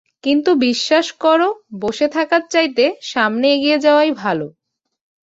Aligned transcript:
কিন্তু 0.23 0.51
বিশ্বাস 0.61 1.07
করো, 1.23 1.49
বসে 1.81 2.07
থাকার 2.07 2.43
চাইতে 2.49 2.83
সামনে 3.03 3.45
এগিয়ে 3.53 3.77
যাওয়াই 3.79 4.11
ভালো। 4.13 4.47